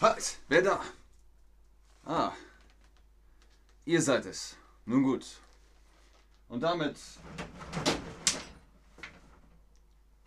Halt, 0.00 0.38
wer 0.48 0.62
da? 0.62 0.80
Ah, 2.06 2.32
ihr 3.84 4.00
seid 4.00 4.24
es. 4.24 4.56
Nun 4.86 5.02
gut. 5.02 5.26
Und 6.48 6.62
damit. 6.62 6.96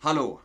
Hallo, 0.00 0.40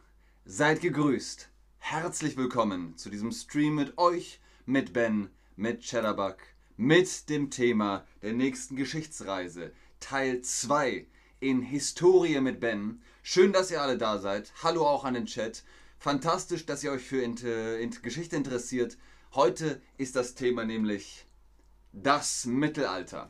seid 0.45 0.81
gegrüßt. 0.81 1.47
Herzlich 1.77 2.37
willkommen 2.37 2.97
zu 2.97 3.11
diesem 3.11 3.31
Stream 3.31 3.75
mit 3.75 3.99
euch, 3.99 4.39
mit 4.65 4.93
Ben, 4.93 5.29
mit 5.55 5.81
Cheddarbug, 5.81 6.37
mit 6.75 7.29
dem 7.29 7.51
Thema 7.51 8.07
der 8.23 8.33
nächsten 8.33 8.75
Geschichtsreise, 8.77 9.73
Teil 9.99 10.41
2 10.41 11.05
in 11.39 11.61
Historie 11.61 12.41
mit 12.41 12.59
Ben. 12.59 13.03
Schön, 13.21 13.53
dass 13.53 13.69
ihr 13.69 13.79
alle 13.79 13.99
da 13.99 14.17
seid. 14.17 14.51
Hallo 14.63 14.87
auch 14.87 15.03
an 15.03 15.13
den 15.13 15.27
Chat. 15.27 15.63
Fantastisch, 15.99 16.65
dass 16.65 16.83
ihr 16.83 16.91
euch 16.91 17.03
für 17.03 17.23
Geschichte 18.01 18.35
interessiert. 18.35 18.97
Heute 19.35 19.79
ist 19.97 20.15
das 20.15 20.33
Thema 20.33 20.65
nämlich 20.65 21.27
das 21.93 22.45
Mittelalter. 22.45 23.29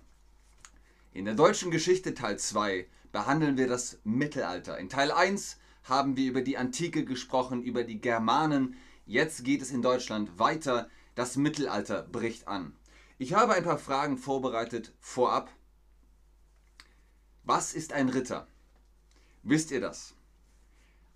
In 1.11 1.25
der 1.25 1.33
deutschen 1.33 1.71
Geschichte 1.71 2.13
Teil 2.13 2.39
2 2.39 2.87
behandeln 3.11 3.57
wir 3.57 3.67
das 3.67 3.99
Mittelalter. 4.05 4.77
In 4.77 4.87
Teil 4.87 5.11
1 5.11 5.57
haben 5.83 6.15
wir 6.15 6.29
über 6.29 6.41
die 6.41 6.57
Antike 6.57 7.03
gesprochen, 7.03 7.61
über 7.63 7.83
die 7.83 7.99
Germanen. 7.99 8.77
Jetzt 9.05 9.43
geht 9.43 9.61
es 9.61 9.71
in 9.71 9.81
Deutschland 9.81 10.39
weiter. 10.39 10.89
Das 11.15 11.35
Mittelalter 11.35 12.03
bricht 12.03 12.47
an. 12.47 12.77
Ich 13.17 13.33
habe 13.33 13.53
ein 13.53 13.65
paar 13.65 13.77
Fragen 13.77 14.17
vorbereitet 14.17 14.93
vorab. 15.01 15.51
Was 17.43 17.73
ist 17.73 17.91
ein 17.91 18.07
Ritter? 18.07 18.47
Wisst 19.43 19.69
ihr 19.71 19.81
das? 19.81 20.15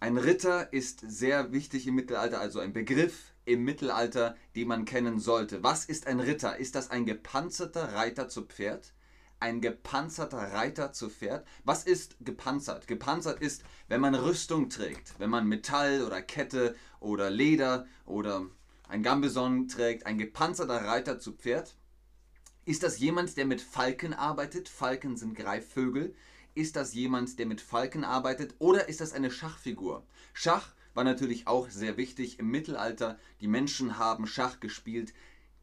Ein 0.02 0.18
Ritter 0.18 0.74
ist 0.74 1.00
sehr 1.08 1.54
wichtig 1.54 1.88
im 1.88 1.96
Mittelalter, 1.96 2.42
also 2.42 2.60
ein 2.60 2.74
Begriff 2.74 3.33
im 3.46 3.64
Mittelalter, 3.64 4.36
den 4.56 4.68
man 4.68 4.86
kennen 4.86 5.20
sollte. 5.20 5.64
Was 5.64 5.86
ist 5.86 6.08
ein 6.08 6.20
Ritter? 6.20 6.58
Ist 6.58 6.76
das 6.76 6.90
ein 6.90 7.06
gepanzerter 7.06 7.94
Reiter 7.94 8.30
zu 8.30 8.44
Pferd? 8.44 8.94
Ein 9.40 9.60
gepanzerter 9.60 10.54
Reiter 10.54 10.94
zu 10.94 11.10
Pferd? 11.10 11.46
Was 11.66 11.84
ist 11.84 12.16
gepanzert? 12.22 12.88
Gepanzert 12.88 13.42
ist, 13.42 13.64
wenn 13.90 14.00
man 14.00 14.16
Rüstung 14.16 14.70
trägt, 14.70 15.20
wenn 15.20 15.30
man 15.30 15.48
Metall 15.48 16.04
oder 16.04 16.22
Kette 16.22 16.76
oder 17.00 17.30
Leder 17.30 17.86
oder 18.06 18.46
ein 18.88 19.04
Gambeson 19.04 19.68
trägt, 19.68 20.06
ein 20.06 20.18
gepanzerter 20.18 20.86
Reiter 20.86 21.20
zu 21.20 21.34
Pferd. 21.34 21.76
Ist 22.66 22.84
das 22.84 23.00
jemand, 23.00 23.36
der 23.36 23.46
mit 23.46 23.60
Falken 23.60 24.14
arbeitet? 24.14 24.70
Falken 24.70 25.18
sind 25.18 25.36
Greifvögel. 25.36 26.16
Ist 26.56 26.76
das 26.76 26.94
jemand, 26.94 27.40
der 27.40 27.48
mit 27.48 27.60
Falken 27.60 28.06
arbeitet 28.06 28.56
oder 28.60 28.88
ist 28.88 29.02
das 29.02 29.12
eine 29.12 29.32
Schachfigur? 29.32 30.06
Schach 30.34 30.72
war 30.94 31.04
natürlich 31.04 31.48
auch 31.48 31.70
sehr 31.70 31.98
wichtig 31.98 32.40
im 32.40 32.50
Mittelalter. 32.50 33.20
Die 33.42 33.48
Menschen 33.48 33.98
haben 33.98 34.28
Schach 34.28 34.60
gespielt, 34.60 35.14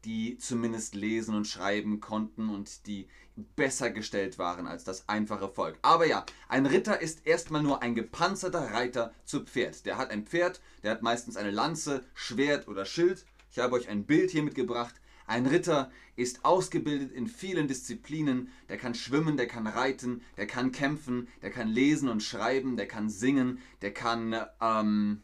die 0.05 0.37
zumindest 0.37 0.95
lesen 0.95 1.35
und 1.35 1.47
schreiben 1.47 1.99
konnten 1.99 2.49
und 2.49 2.87
die 2.87 3.07
besser 3.55 3.91
gestellt 3.91 4.37
waren 4.37 4.67
als 4.67 4.83
das 4.83 5.07
einfache 5.07 5.49
Volk. 5.49 5.77
Aber 5.81 6.05
ja, 6.05 6.25
ein 6.47 6.65
Ritter 6.65 7.01
ist 7.01 7.25
erstmal 7.25 7.63
nur 7.63 7.81
ein 7.81 7.95
gepanzerter 7.95 8.71
Reiter 8.73 9.13
zu 9.25 9.41
Pferd. 9.41 9.85
Der 9.85 9.97
hat 9.97 10.09
ein 10.09 10.25
Pferd, 10.25 10.61
der 10.83 10.91
hat 10.91 11.01
meistens 11.01 11.37
eine 11.37 11.51
Lanze, 11.51 12.03
Schwert 12.13 12.67
oder 12.67 12.85
Schild. 12.85 13.25
Ich 13.51 13.59
habe 13.59 13.75
euch 13.75 13.89
ein 13.89 14.05
Bild 14.05 14.31
hier 14.31 14.43
mitgebracht. 14.43 14.95
Ein 15.27 15.45
Ritter 15.45 15.91
ist 16.15 16.45
ausgebildet 16.45 17.11
in 17.11 17.27
vielen 17.27 17.67
Disziplinen. 17.67 18.49
Der 18.69 18.77
kann 18.77 18.95
schwimmen, 18.95 19.37
der 19.37 19.47
kann 19.47 19.67
reiten, 19.67 20.21
der 20.37 20.47
kann 20.47 20.71
kämpfen, 20.71 21.27
der 21.41 21.51
kann 21.51 21.67
lesen 21.67 22.09
und 22.09 22.21
schreiben, 22.23 22.77
der 22.77 22.87
kann 22.87 23.09
singen, 23.09 23.59
der 23.81 23.93
kann, 23.93 24.35
ähm, 24.61 25.21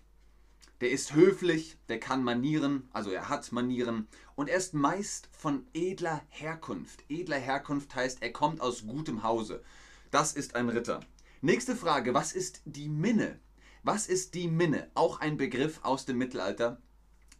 der 0.81 0.92
ist 0.92 1.14
höflich, 1.14 1.78
der 1.90 2.00
kann 2.00 2.23
Manieren, 2.23 2.88
also 2.94 3.12
er 3.12 3.30
hat 3.30 3.52
Manieren 3.52 4.08
und 4.36 4.50
er 4.50 4.58
ist 4.58 4.73
meist 4.73 5.30
von 5.31 5.66
edler 5.73 6.22
Herkunft. 6.30 7.03
Edler 7.09 7.38
Herkunft 7.38 7.95
heißt, 7.95 8.22
er 8.22 8.31
kommt 8.31 8.62
aus 8.62 8.86
gutem 8.86 9.23
Hause. 9.23 9.64
Das 10.12 10.34
ist 10.34 10.56
ein 10.56 10.69
Ritter. 10.69 11.02
Nächste 11.41 11.75
Frage, 11.75 12.13
was 12.13 12.34
ist 12.34 12.62
die 12.66 12.90
Minne? 12.90 13.40
Was 13.84 14.07
ist 14.07 14.34
die 14.34 14.47
Minne? 14.47 14.90
Auch 14.96 15.19
ein 15.19 15.38
Begriff 15.38 15.80
aus 15.84 16.06
dem 16.06 16.18
Mittelalter. 16.18 16.81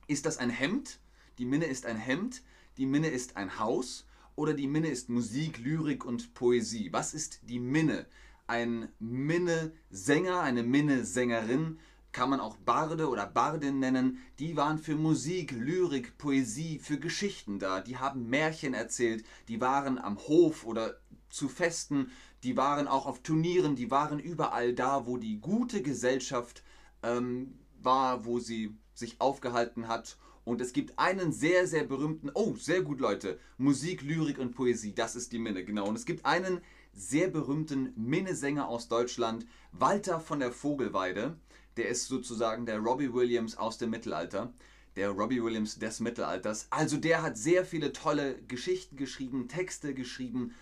Ist 0.08 0.26
das 0.26 0.38
ein 0.38 0.50
Hemd? 0.50 1.00
Die 1.38 1.46
Minne 1.46 1.66
ist 1.66 1.86
ein 1.86 1.98
Hemd 1.98 2.42
die 2.78 2.86
Minne 2.86 3.10
ist 3.10 3.38
ein 3.38 3.58
Haus 3.58 4.06
oder 4.36 4.54
die 4.54 4.68
Minne 4.68 4.90
ist 4.90 5.10
Musik, 5.10 5.58
Lyrik 5.58 6.06
und 6.06 6.36
Poesie. 6.36 6.94
Was 6.94 7.16
ist 7.16 7.40
die 7.42 7.60
Minne? 7.60 8.06
Ein 8.46 8.90
Minnesänger, 9.00 10.42
eine 10.42 10.62
Minnesängerin, 10.62 11.80
kann 12.12 12.30
man 12.30 12.40
auch 12.40 12.56
Barde 12.58 13.10
oder 13.10 13.26
Bardin 13.26 13.80
nennen, 13.80 14.20
die 14.40 14.56
waren 14.56 14.78
für 14.78 14.96
Musik, 14.96 15.52
Lyrik, 15.52 16.18
Poesie, 16.18 16.80
für 16.80 17.00
Geschichten 17.00 17.60
da. 17.60 17.82
Die 17.82 17.98
haben 17.98 18.30
Märchen 18.30 18.74
erzählt, 18.74 19.26
die 19.48 19.60
waren 19.60 19.98
am 19.98 20.18
Hof 20.20 20.66
oder 20.66 20.98
zu 21.30 21.50
Festen, 21.50 22.12
die 22.44 22.56
waren 22.56 22.88
auch 22.88 23.08
auf 23.08 23.24
Turnieren, 23.24 23.76
die 23.76 23.92
waren 23.92 24.20
überall 24.20 24.74
da, 24.74 25.06
wo 25.06 25.18
die 25.18 25.40
gute 25.40 25.82
Gesellschaft 25.82 26.64
ähm, 27.04 27.58
war, 27.82 28.26
wo 28.26 28.40
sie 28.40 28.76
sich 28.94 29.20
aufgehalten 29.20 29.88
hat 29.88 30.18
und 30.48 30.62
es 30.62 30.72
gibt 30.72 30.98
einen 30.98 31.34
sehr, 31.34 31.68
sehr 31.68 31.84
berühmten, 31.84 32.32
oh, 32.34 32.56
sehr 32.56 32.82
gut 32.82 33.02
Leute, 33.02 33.38
Musik, 33.58 34.02
Lyrik 34.02 34.40
und 34.40 34.56
Poesie, 34.56 34.96
das 34.96 35.18
ist 35.18 35.34
die 35.34 35.40
Minne, 35.40 35.66
genau. 35.66 35.86
Und 35.90 35.98
es 35.98 36.06
gibt 36.06 36.26
einen 36.26 36.62
sehr 36.94 37.28
berühmten 37.28 37.92
Minnesänger 37.98 38.70
aus 38.70 38.88
Deutschland, 38.88 39.46
Walter 39.74 40.22
von 40.22 40.40
der 40.40 40.54
Vogelweide. 40.54 41.36
Der 41.76 41.90
ist 41.90 42.08
sozusagen 42.08 42.66
der 42.66 42.80
Robbie 42.80 43.14
Williams 43.14 43.58
aus 43.58 43.78
dem 43.78 43.90
Mittelalter. 43.90 44.54
Der 44.96 45.10
Robbie 45.10 45.44
Williams 45.44 45.80
des 45.80 46.00
Mittelalters. 46.00 46.68
Also 46.70 46.96
der 46.96 47.24
hat 47.24 47.38
sehr 47.38 47.66
viele 47.66 47.92
tolle 47.92 48.42
Geschichten 48.44 48.96
geschrieben, 48.96 49.50
Texte 49.50 49.94
geschrieben, 49.94 50.56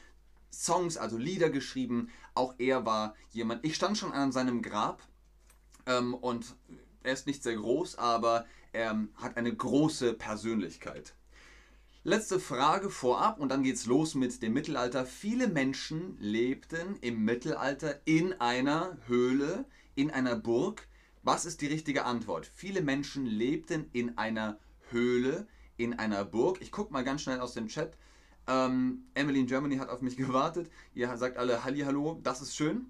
Songs, 0.52 0.98
also 0.98 1.16
Lieder 1.16 1.52
geschrieben. 1.52 2.10
Auch 2.34 2.56
er 2.58 2.88
war 2.88 3.14
jemand. 3.30 3.64
Ich 3.64 3.76
stand 3.76 4.00
schon 4.00 4.14
an 4.14 4.32
seinem 4.32 4.64
Grab 4.64 5.04
ähm, 5.86 6.16
und 6.16 6.56
er 7.04 7.14
ist 7.14 7.28
nicht 7.28 7.44
sehr 7.44 7.56
groß, 7.56 8.00
aber 8.00 8.46
er 8.76 9.08
hat 9.16 9.38
eine 9.38 9.56
große 9.56 10.14
Persönlichkeit. 10.14 11.16
Letzte 12.04 12.40
Frage 12.40 12.92
vorab 12.92 13.40
und 13.40 13.50
dann 13.50 13.64
geht's 13.64 13.88
los 13.88 14.14
mit 14.14 14.44
dem 14.44 14.54
Mittelalter. 14.54 15.06
Viele 15.06 15.48
Menschen 15.48 16.18
lebten 16.20 16.98
im 17.02 17.26
Mittelalter 17.26 18.00
in 18.06 18.34
einer 18.34 18.98
Höhle, 19.08 19.66
in 19.96 20.12
einer 20.12 20.36
Burg. 20.36 20.88
Was 21.24 21.46
ist 21.46 21.62
die 21.62 21.68
richtige 21.68 22.06
Antwort? 22.06 22.52
Viele 22.54 22.82
Menschen 22.82 23.26
lebten 23.26 23.90
in 23.94 24.20
einer 24.20 24.60
Höhle, 24.92 25.48
in 25.78 25.98
einer 25.98 26.24
Burg. 26.26 26.62
Ich 26.62 26.72
gucke 26.72 26.94
mal 26.94 27.04
ganz 27.04 27.22
schnell 27.24 27.40
aus 27.40 27.54
dem 27.54 27.70
Chat. 27.70 27.98
Ähm, 28.46 29.06
Emily 29.16 29.40
in 29.40 29.48
Germany 29.48 29.78
hat 29.78 29.90
auf 29.90 30.02
mich 30.02 30.18
gewartet. 30.18 30.70
Ihr 30.94 31.16
sagt 31.18 31.38
alle 31.38 31.64
Halli, 31.64 31.80
hallo, 31.80 32.20
das 32.22 32.42
ist 32.42 32.56
schön. 32.56 32.86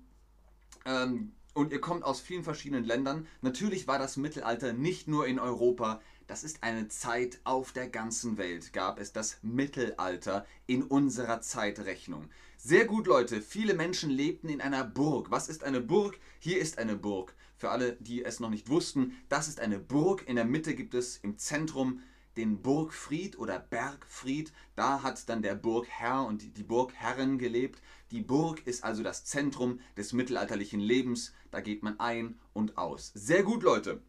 Ähm, 0.86 1.32
und 1.56 1.72
ihr 1.72 1.82
kommt 1.82 2.04
aus 2.04 2.20
vielen 2.20 2.44
verschiedenen 2.44 2.84
Ländern. 2.84 3.28
Natürlich 3.42 3.88
war 3.88 3.98
das 3.98 4.18
Mittelalter 4.18 4.74
nicht 4.74 5.08
nur 5.08 5.26
in 5.26 5.40
Europa. 5.40 6.02
Das 6.28 6.44
ist 6.44 6.64
eine 6.64 6.90
Zeit 6.90 7.40
auf 7.44 7.72
der 7.72 7.88
ganzen 7.88 8.38
Welt. 8.38 8.74
Gab 8.74 9.00
es 9.00 9.14
das 9.14 9.38
Mittelalter 9.42 10.46
in 10.68 10.84
unserer 10.84 11.42
Zeitrechnung. 11.42 12.30
Sehr 12.58 12.86
gut, 12.86 13.08
Leute. 13.08 13.42
Viele 13.42 13.74
Menschen 13.74 14.10
lebten 14.10 14.50
in 14.50 14.60
einer 14.60 14.84
Burg. 14.84 15.32
Was 15.32 15.48
ist 15.48 15.64
eine 15.64 15.82
Burg? 15.82 16.20
Hier 16.40 16.60
ist 16.60 16.78
eine 16.78 16.98
Burg. 16.98 17.34
Für 17.56 17.72
alle, 17.72 17.94
die 18.02 18.26
es 18.26 18.42
noch 18.42 18.50
nicht 18.50 18.70
wussten, 18.70 19.14
das 19.30 19.48
ist 19.48 19.62
eine 19.62 19.80
Burg. 19.80 20.28
In 20.28 20.36
der 20.36 20.46
Mitte 20.46 20.76
gibt 20.76 20.94
es 20.94 21.18
im 21.18 21.38
Zentrum 21.38 22.02
den 22.38 22.62
Burgfried 22.62 23.38
oder 23.38 23.60
Bergfried. 23.60 24.52
Da 24.76 25.04
hat 25.04 25.28
dann 25.30 25.42
der 25.42 25.56
Burgherr 25.56 26.26
und 26.26 26.58
die 26.58 26.64
Burgherren 26.64 27.38
gelebt. 27.38 27.82
Die 28.12 28.22
Burg 28.22 28.66
ist 28.66 28.84
also 28.84 29.04
das 29.04 29.26
Zentrum 29.26 29.80
des 29.98 30.14
mittelalterlichen 30.14 30.80
Lebens. 30.80 31.34
Da 31.52 31.62
geht 31.62 31.84
man 31.84 32.00
ein 32.00 32.40
und 32.54 32.78
aus. 32.78 33.12
Sehr 33.14 33.44
gut, 33.44 33.64
Leute. 33.64 34.02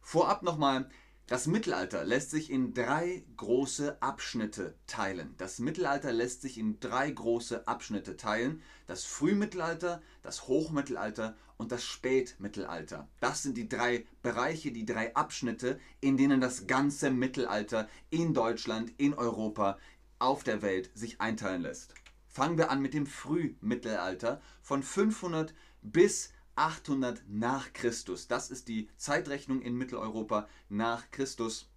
Vorab 0.00 0.42
nochmal, 0.42 0.88
das 1.28 1.46
Mittelalter 1.46 2.04
lässt 2.04 2.30
sich 2.30 2.50
in 2.50 2.72
drei 2.72 3.22
große 3.36 4.00
Abschnitte 4.00 4.74
teilen. 4.86 5.34
Das 5.36 5.58
Mittelalter 5.58 6.10
lässt 6.10 6.40
sich 6.40 6.56
in 6.56 6.80
drei 6.80 7.10
große 7.10 7.68
Abschnitte 7.68 8.16
teilen. 8.16 8.62
Das 8.86 9.04
Frühmittelalter, 9.04 10.00
das 10.22 10.48
Hochmittelalter 10.48 11.36
und 11.58 11.70
das 11.70 11.84
Spätmittelalter. 11.84 13.08
Das 13.20 13.42
sind 13.42 13.58
die 13.58 13.68
drei 13.68 14.06
Bereiche, 14.22 14.72
die 14.72 14.86
drei 14.86 15.14
Abschnitte, 15.14 15.78
in 16.00 16.16
denen 16.16 16.40
das 16.40 16.66
ganze 16.66 17.10
Mittelalter 17.10 17.90
in 18.08 18.32
Deutschland, 18.32 18.90
in 18.96 19.12
Europa, 19.12 19.78
auf 20.18 20.44
der 20.44 20.62
Welt 20.62 20.90
sich 20.94 21.20
einteilen 21.20 21.60
lässt. 21.60 21.92
Fangen 22.26 22.56
wir 22.56 22.70
an 22.70 22.80
mit 22.80 22.94
dem 22.94 23.06
Frühmittelalter 23.06 24.40
von 24.62 24.82
500 24.82 25.52
bis 25.82 26.32
800 26.58 27.22
nach 27.28 27.72
Christus. 27.72 28.26
Das 28.26 28.50
ist 28.50 28.68
die 28.68 28.88
Zeitrechnung 28.96 29.62
in 29.62 29.76
Mitteleuropa 29.76 30.48
nach 30.68 31.10
Christus. 31.10 31.68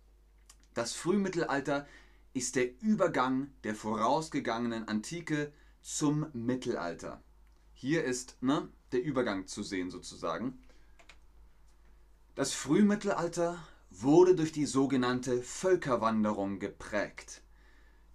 Das 0.73 0.93
Frühmittelalter 0.93 1.87
ist 2.33 2.55
der 2.55 2.81
Übergang 2.81 3.51
der 3.63 3.75
vorausgegangenen 3.75 4.87
Antike 4.87 5.53
zum 5.81 6.27
Mittelalter. 6.33 7.21
Hier 7.73 8.03
ist 8.03 8.41
ne, 8.41 8.69
der 8.91 9.03
Übergang 9.03 9.47
zu 9.47 9.63
sehen 9.63 9.91
sozusagen. 9.91 10.59
Das 12.35 12.53
Frühmittelalter 12.53 13.59
wurde 13.89 14.35
durch 14.35 14.51
die 14.51 14.65
sogenannte 14.65 15.43
Völkerwanderung 15.43 16.59
geprägt. 16.59 17.43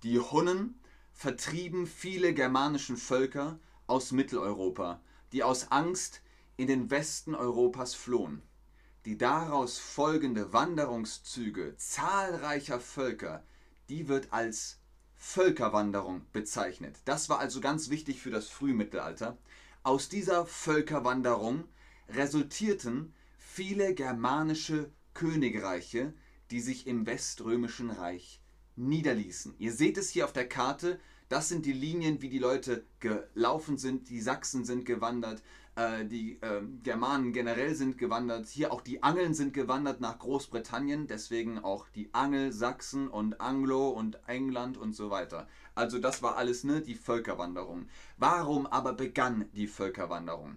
Die 0.02 0.18
Hunnen 0.18 0.80
vertrieben 1.12 1.86
viele 1.86 2.34
germanische 2.34 2.96
Völker 2.96 3.58
aus 3.86 4.12
Mitteleuropa, 4.12 5.00
die 5.32 5.42
aus 5.42 5.70
Angst 5.70 6.22
in 6.56 6.66
den 6.66 6.90
Westen 6.90 7.34
Europas 7.34 7.94
flohen. 7.94 8.42
Die 9.04 9.18
daraus 9.18 9.78
folgende 9.78 10.52
Wanderungszüge 10.52 11.76
zahlreicher 11.76 12.80
Völker, 12.80 13.44
die 13.88 14.08
wird 14.08 14.32
als 14.32 14.78
Völkerwanderung 15.16 16.22
bezeichnet. 16.32 16.96
Das 17.04 17.28
war 17.28 17.38
also 17.38 17.60
ganz 17.60 17.90
wichtig 17.90 18.20
für 18.20 18.30
das 18.30 18.48
Frühmittelalter. 18.48 19.38
Aus 19.82 20.08
dieser 20.08 20.44
Völkerwanderung 20.44 21.64
resultierten 22.08 23.14
viele 23.38 23.94
germanische 23.94 24.90
Königreiche, 25.14 26.12
die 26.50 26.60
sich 26.60 26.86
im 26.86 27.06
Weströmischen 27.06 27.90
Reich 27.90 28.40
niederließen. 28.76 29.54
Ihr 29.58 29.72
seht 29.72 29.96
es 29.96 30.10
hier 30.10 30.24
auf 30.24 30.32
der 30.32 30.48
Karte, 30.48 31.00
das 31.28 31.48
sind 31.48 31.66
die 31.66 31.72
Linien, 31.72 32.22
wie 32.22 32.28
die 32.28 32.38
Leute 32.38 32.84
gelaufen 33.00 33.78
sind. 33.78 34.08
Die 34.10 34.20
Sachsen 34.20 34.64
sind 34.64 34.84
gewandert, 34.84 35.42
äh, 35.74 36.04
die 36.04 36.40
äh, 36.40 36.62
Germanen 36.82 37.32
generell 37.32 37.74
sind 37.74 37.98
gewandert. 37.98 38.46
Hier 38.46 38.72
auch 38.72 38.80
die 38.80 39.02
Angeln 39.02 39.34
sind 39.34 39.52
gewandert 39.52 40.00
nach 40.00 40.18
Großbritannien, 40.18 41.08
deswegen 41.08 41.58
auch 41.58 41.88
die 41.88 42.14
Angelsachsen 42.14 43.08
und 43.08 43.40
Anglo 43.40 43.88
und 43.88 44.20
England 44.28 44.78
und 44.78 44.94
so 44.94 45.10
weiter. 45.10 45.48
Also 45.74 45.98
das 45.98 46.22
war 46.22 46.36
alles 46.36 46.62
ne, 46.62 46.80
die 46.80 46.94
Völkerwanderung. 46.94 47.88
Warum 48.16 48.66
aber 48.66 48.92
begann 48.92 49.48
die 49.52 49.66
Völkerwanderung? 49.66 50.56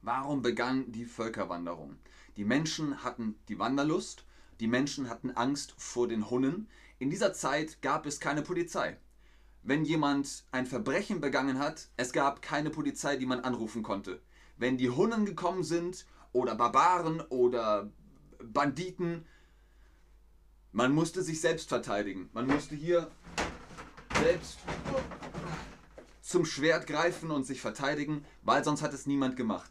Warum 0.00 0.42
begann 0.42 0.90
die 0.90 1.04
Völkerwanderung? 1.04 1.98
Die 2.36 2.44
Menschen 2.44 3.04
hatten 3.04 3.36
die 3.48 3.58
Wanderlust, 3.58 4.24
die 4.58 4.66
Menschen 4.66 5.10
hatten 5.10 5.30
Angst 5.32 5.74
vor 5.76 6.08
den 6.08 6.30
Hunnen. 6.30 6.66
In 6.98 7.10
dieser 7.10 7.34
Zeit 7.34 7.82
gab 7.82 8.06
es 8.06 8.20
keine 8.20 8.42
Polizei. 8.42 8.96
Wenn 9.62 9.84
jemand 9.84 10.44
ein 10.50 10.66
Verbrechen 10.66 11.20
begangen 11.20 11.60
hat, 11.60 11.88
es 11.96 12.12
gab 12.12 12.42
keine 12.42 12.70
Polizei, 12.70 13.16
die 13.16 13.26
man 13.26 13.40
anrufen 13.40 13.84
konnte. 13.84 14.20
Wenn 14.56 14.76
die 14.76 14.90
Hunnen 14.90 15.24
gekommen 15.24 15.62
sind 15.62 16.04
oder 16.32 16.56
Barbaren 16.56 17.20
oder 17.20 17.92
Banditen, 18.42 19.24
man 20.72 20.92
musste 20.92 21.22
sich 21.22 21.40
selbst 21.40 21.68
verteidigen. 21.68 22.28
Man 22.32 22.48
musste 22.48 22.74
hier 22.74 23.08
selbst 24.20 24.58
zum 26.22 26.44
Schwert 26.44 26.88
greifen 26.88 27.30
und 27.30 27.44
sich 27.44 27.60
verteidigen, 27.60 28.24
weil 28.42 28.64
sonst 28.64 28.82
hat 28.82 28.92
es 28.92 29.06
niemand 29.06 29.36
gemacht. 29.36 29.70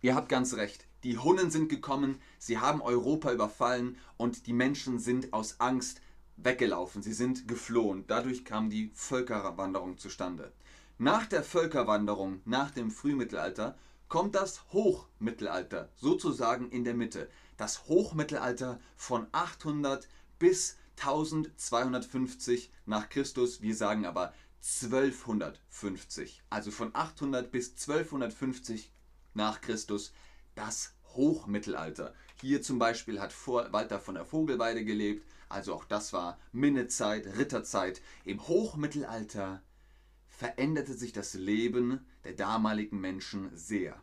Ihr 0.00 0.14
habt 0.14 0.28
ganz 0.28 0.54
recht. 0.54 0.86
Die 1.02 1.18
Hunnen 1.18 1.50
sind 1.50 1.68
gekommen, 1.68 2.20
sie 2.38 2.58
haben 2.58 2.82
Europa 2.82 3.32
überfallen 3.32 3.96
und 4.16 4.46
die 4.46 4.52
Menschen 4.52 4.98
sind 4.98 5.32
aus 5.32 5.58
Angst 5.60 6.00
weggelaufen. 6.44 7.02
Sie 7.02 7.12
sind 7.12 7.48
geflohen. 7.48 8.04
Dadurch 8.06 8.44
kam 8.44 8.70
die 8.70 8.90
Völkerwanderung 8.94 9.98
zustande. 9.98 10.52
Nach 10.98 11.26
der 11.26 11.42
Völkerwanderung, 11.42 12.40
nach 12.44 12.70
dem 12.70 12.90
Frühmittelalter, 12.90 13.78
kommt 14.08 14.34
das 14.34 14.64
Hochmittelalter, 14.72 15.88
sozusagen 15.96 16.70
in 16.70 16.84
der 16.84 16.94
Mitte. 16.94 17.30
Das 17.56 17.86
Hochmittelalter 17.86 18.80
von 18.96 19.26
800 19.32 20.08
bis 20.38 20.76
1250 20.98 22.70
nach 22.86 23.08
Christus, 23.08 23.62
wir 23.62 23.74
sagen 23.74 24.04
aber 24.04 24.34
1250. 24.62 26.42
Also 26.50 26.70
von 26.70 26.90
800 26.94 27.50
bis 27.50 27.70
1250 27.70 28.92
nach 29.32 29.60
Christus 29.60 30.12
das 30.54 30.94
Hochmittelalter. 31.14 32.14
Hier 32.40 32.62
zum 32.62 32.78
Beispiel 32.78 33.20
hat 33.20 33.34
Walter 33.46 34.00
von 34.00 34.16
der 34.16 34.24
Vogelweide 34.24 34.84
gelebt, 34.84 35.26
also 35.50 35.74
auch 35.74 35.84
das 35.84 36.12
war 36.12 36.38
Minnezeit, 36.52 37.26
Ritterzeit. 37.36 38.00
Im 38.24 38.46
Hochmittelalter 38.46 39.62
veränderte 40.28 40.94
sich 40.94 41.12
das 41.12 41.34
Leben 41.34 42.06
der 42.24 42.32
damaligen 42.32 43.00
Menschen 43.00 43.54
sehr. 43.56 44.00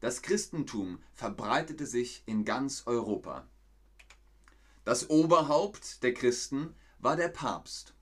Das 0.00 0.20
Christentum 0.20 1.02
verbreitete 1.14 1.86
sich 1.86 2.22
in 2.26 2.44
ganz 2.44 2.82
Europa. 2.86 3.48
Das 4.84 5.08
Oberhaupt 5.08 6.02
der 6.02 6.12
Christen 6.12 6.74
war 6.98 7.16
der 7.16 7.28
Papst. 7.28 7.94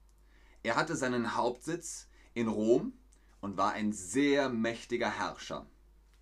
Er 0.65 0.75
hatte 0.75 0.97
seinen 0.97 1.37
Hauptsitz 1.37 2.09
in 2.35 2.49
Rom 2.49 2.95
und 3.41 3.57
war 3.57 3.73
ein 3.73 3.93
sehr 3.93 4.49
mächtiger 4.49 5.11
Herrscher. 5.11 5.67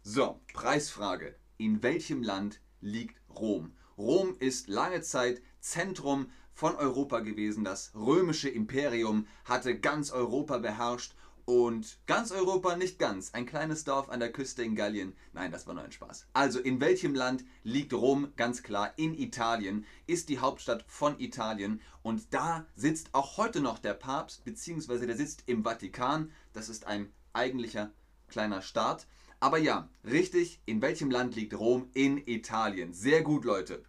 So, 0.03 0.41
Preisfrage. 0.53 1.35
In 1.57 1.83
welchem 1.83 2.23
Land 2.23 2.61
liegt 2.81 3.19
Rom? 3.31 3.75
Rom 3.97 4.37
ist 4.39 4.69
lange 4.69 5.01
Zeit 5.03 5.43
Zentrum 5.61 6.31
von 6.53 6.77
Europa 6.77 7.21
gewesen. 7.21 7.65
Das 7.65 7.93
römische 7.95 8.49
Imperium 8.49 9.27
hatte 9.45 9.79
ganz 9.79 10.11
Europa 10.11 10.59
beherrscht 10.59 11.15
und 11.45 11.99
ganz 12.07 12.31
Europa 12.31 12.77
nicht 12.77 12.99
ganz. 12.99 13.35
Ein 13.35 13.45
kleines 13.45 13.85
Dorf 13.85 14.09
an 14.09 14.21
der 14.21 14.31
Küste 14.31 14.63
in 14.63 14.77
Gallien. 14.77 15.17
Nein, 15.33 15.51
das 15.51 15.67
war 15.67 15.75
nur 15.75 15.83
ein 15.83 15.91
Spaß. 15.91 16.29
Also 16.33 16.61
in 16.61 16.81
welchem 16.81 17.15
Land 17.15 17.45
liegt 17.65 17.93
Rom? 17.93 18.33
Ganz 18.37 18.63
klar, 18.63 18.93
in 18.97 19.19
Italien 19.19 19.85
ist 20.07 20.29
die 20.29 20.39
Hauptstadt 20.39 20.85
von 20.87 21.19
Italien. 21.19 21.81
Und 22.03 22.33
da 22.33 22.67
sitzt 22.77 23.15
auch 23.15 23.37
heute 23.37 23.61
noch 23.61 23.79
der 23.79 23.95
Papst, 23.95 24.45
beziehungsweise 24.45 25.09
der 25.09 25.17
sitzt 25.17 25.43
im 25.47 25.65
Vatikan. 25.65 26.31
Das 26.53 26.69
ist 26.69 26.87
ein 26.87 27.13
eigentlicher 27.33 27.91
kleiner 28.29 28.63
Staat. 28.63 29.09
Aber 29.41 29.59
ja, 29.59 29.89
richtig, 30.05 30.61
in 30.67 30.83
welchem 30.83 31.11
Land 31.11 31.35
liegt 31.35 31.59
Rom? 31.59 31.89
In 31.95 32.19
Italien. 32.19 32.93
Sehr 32.93 33.23
gut, 33.23 33.45
Leute. 33.45 33.83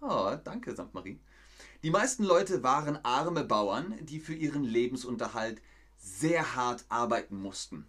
Oh, 0.00 0.36
danke, 0.44 0.72
St. 0.72 0.92
Marie. 0.94 1.18
Die 1.82 1.90
meisten 1.90 2.22
Leute 2.22 2.62
waren 2.62 3.04
arme 3.04 3.44
Bauern, 3.44 3.94
die 4.02 4.20
für 4.20 4.34
ihren 4.34 4.62
Lebensunterhalt 4.62 5.60
sehr 5.96 6.54
hart 6.54 6.84
arbeiten 6.88 7.40
mussten. 7.40 7.86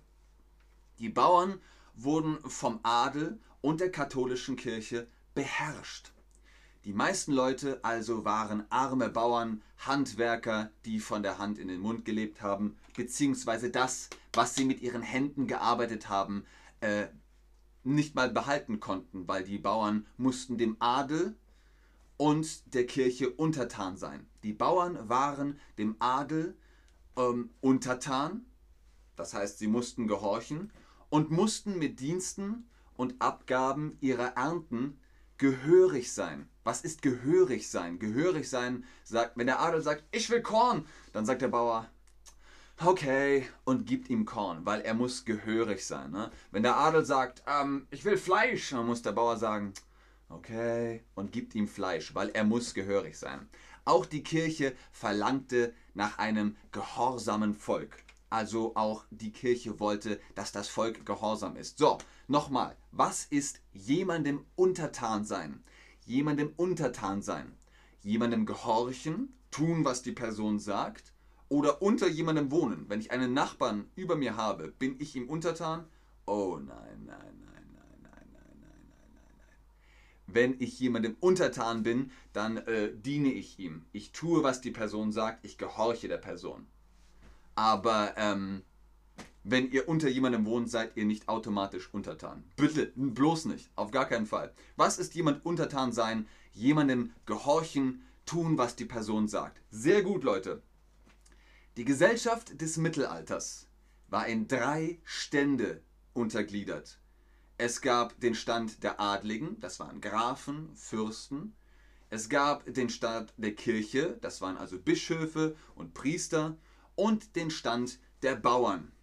Die 0.97 1.09
Bauern 1.09 1.61
wurden 1.95 2.39
vom 2.49 2.79
Adel 2.83 3.39
und 3.61 3.79
der 3.79 3.91
katholischen 3.91 4.55
Kirche 4.55 5.07
beherrscht. 5.35 6.11
Die 6.85 6.93
meisten 6.93 7.33
Leute 7.33 7.79
also 7.83 8.25
waren 8.25 8.65
arme 8.71 9.09
Bauern, 9.09 9.61
Handwerker, 9.77 10.71
die 10.85 10.99
von 10.99 11.21
der 11.21 11.37
Hand 11.37 11.59
in 11.59 11.67
den 11.67 11.81
Mund 11.81 12.05
gelebt 12.05 12.41
haben, 12.41 12.77
beziehungsweise 12.95 13.69
das, 13.69 14.09
was 14.33 14.55
sie 14.55 14.65
mit 14.65 14.81
ihren 14.81 15.01
Händen 15.01 15.45
gearbeitet 15.45 16.09
haben, 16.09 16.45
äh, 16.79 17.07
nicht 17.83 18.15
mal 18.15 18.29
behalten 18.29 18.79
konnten, 18.79 19.27
weil 19.27 19.43
die 19.43 19.59
Bauern 19.59 20.07
mussten 20.17 20.57
dem 20.57 20.77
Adel 20.79 21.35
und 22.19 22.73
der 22.73 22.85
Kirche 22.85 23.29
untertan 23.29 23.95
sein. 23.95 24.27
Die 24.43 24.51
Bauern 24.51 25.07
waren 25.07 25.57
dem 25.77 25.95
Adel 25.99 26.57
ähm, 27.15 27.51
untertan, 27.61 28.45
das 29.15 29.33
heißt, 29.33 29.57
sie 29.57 29.67
mussten 29.67 30.05
gehorchen 30.05 30.73
und 31.07 31.31
mussten 31.31 31.79
mit 31.79 32.01
Diensten 32.01 32.69
und 32.97 33.21
Abgaben 33.21 33.97
ihrer 34.01 34.35
Ernten 34.35 34.99
gehörig 35.37 36.11
sein. 36.11 36.49
Was 36.65 36.81
ist 36.81 37.01
gehörig 37.01 37.69
sein? 37.69 37.99
Gehörig 37.99 38.49
sein 38.49 38.83
sagt, 39.05 39.37
wenn 39.37 39.47
der 39.47 39.61
Adel 39.61 39.81
sagt, 39.81 40.03
ich 40.11 40.29
will 40.29 40.41
Korn, 40.41 40.85
dann 41.13 41.25
sagt 41.25 41.41
der 41.41 41.47
Bauer, 41.47 41.89
okay, 42.83 43.47
und 43.63 43.87
gibt 43.87 44.09
ihm 44.09 44.25
Korn, 44.25 44.65
weil 44.65 44.81
er 44.81 44.93
muss 44.93 45.23
gehörig 45.23 45.85
sein. 45.85 46.11
Ne? 46.11 46.31
Wenn 46.51 46.63
der 46.63 46.75
Adel 46.75 47.05
sagt, 47.05 47.43
ähm, 47.47 47.87
ich 47.91 48.03
will 48.03 48.17
Fleisch, 48.17 48.71
dann 48.71 48.87
muss 48.87 49.01
der 49.03 49.13
Bauer 49.13 49.37
sagen, 49.37 49.73
okay, 50.29 51.03
und 51.15 51.31
gibt 51.31 51.55
ihm 51.55 51.67
Fleisch, 51.67 52.15
weil 52.15 52.29
er 52.29 52.43
muss 52.43 52.73
gehörig 52.73 53.17
sein. 53.17 53.49
Auch 53.85 54.05
die 54.05 54.23
Kirche 54.23 54.75
verlangte 54.91 55.73
nach 55.93 56.17
einem 56.17 56.55
gehorsamen 56.71 57.53
Volk. 57.53 58.03
Also 58.29 58.75
auch 58.75 59.05
die 59.09 59.31
Kirche 59.31 59.79
wollte, 59.79 60.19
dass 60.35 60.51
das 60.51 60.67
Volk 60.67 61.05
gehorsam 61.05 61.55
ist. 61.55 61.79
So, 61.79 61.97
nochmal, 62.27 62.77
was 62.91 63.25
ist 63.25 63.59
jemandem 63.73 64.45
untertan 64.55 65.25
sein? 65.25 65.63
Jemandem 66.05 66.53
untertan 66.55 67.21
sein. 67.21 67.57
Jemandem 68.01 68.45
gehorchen, 68.45 69.33
tun, 69.51 69.83
was 69.83 70.03
die 70.03 70.11
Person 70.11 70.59
sagt 70.59 71.13
oder 71.49 71.81
unter 71.81 72.07
jemandem 72.07 72.51
wohnen. 72.51 72.85
Wenn 72.87 72.99
ich 72.99 73.11
einen 73.11 73.33
Nachbarn 73.33 73.89
über 73.95 74.15
mir 74.15 74.37
habe, 74.37 74.67
bin 74.67 74.95
ich 74.99 75.15
ihm 75.15 75.27
untertan? 75.27 75.85
Oh 76.25 76.57
nein, 76.57 77.05
nein, 77.05 77.07
nein, 77.07 77.65
nein, 77.73 77.99
nein, 78.03 78.11
nein, 78.13 78.27
nein, 78.31 78.61
nein, 78.61 79.11
nein, 79.11 79.35
nein. 79.37 79.57
Wenn 80.31 80.55
ich 80.59 80.79
jemandem 80.79 81.15
untertan 81.19 81.83
bin, 81.83 82.11
dann 82.33 82.57
äh, 82.57 82.91
diene 82.93 83.31
ich 83.31 83.59
ihm. 83.59 83.85
Ich 83.91 84.11
tue, 84.11 84.43
was 84.43 84.61
die 84.61 84.71
Person 84.71 85.11
sagt, 85.11 85.45
ich 85.45 85.57
gehorche 85.57 86.07
der 86.07 86.17
Person. 86.17 86.67
Aber 87.55 88.13
ähm, 88.17 88.63
wenn 89.43 89.71
ihr 89.71 89.87
unter 89.89 90.07
jemandem 90.07 90.45
wohnt, 90.45 90.69
seid 90.69 90.95
ihr 90.95 91.05
nicht 91.05 91.27
automatisch 91.27 91.93
untertan. 91.93 92.43
Bitte, 92.55 92.91
bloß 92.95 93.45
nicht, 93.45 93.69
auf 93.75 93.91
gar 93.91 94.05
keinen 94.05 94.25
Fall. 94.25 94.53
Was 94.75 94.99
ist 94.99 95.15
jemand 95.15 95.45
untertan 95.45 95.91
sein? 95.91 96.27
Jemandem 96.53 97.13
gehorchen, 97.25 98.03
tun, 98.25 98.57
was 98.57 98.75
die 98.75 98.85
Person 98.85 99.27
sagt. 99.27 99.61
Sehr 99.71 100.03
gut, 100.03 100.23
Leute. 100.23 100.61
Die 101.77 101.85
Gesellschaft 101.85 102.61
des 102.61 102.77
Mittelalters 102.77 103.67
war 104.07 104.27
in 104.27 104.47
drei 104.47 104.99
Stände 105.03 105.81
untergliedert. 106.13 106.98
Es 107.61 107.81
gab 107.81 108.17
den 108.21 108.35
Stand 108.35 108.83
der 108.83 109.01
Adligen, 109.01 109.59
das 109.59 109.81
waren 109.81 109.99
Grafen, 109.99 110.73
Fürsten. 110.77 111.57
Es 112.09 112.29
gab 112.29 112.63
den 112.73 112.89
Stand 112.89 113.33
der 113.35 113.53
Kirche, 113.53 114.17
das 114.21 114.39
waren 114.39 114.55
also 114.55 114.79
Bischöfe 114.79 115.57
und 115.75 115.93
Priester. 115.93 116.57
Und 116.95 117.35
den 117.35 117.51
Stand 117.51 117.99
der 118.21 118.37
Bauern. 118.37 118.93